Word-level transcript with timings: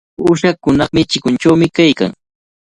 Uyshakunaqa 0.29 0.99
chikunchawmi 1.09 1.67
kaykan. 1.75 2.11